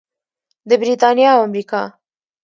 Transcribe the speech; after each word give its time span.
د 0.69 0.71
بریتانیا 0.81 1.29
او 1.35 1.41
امریکا. 1.47 1.81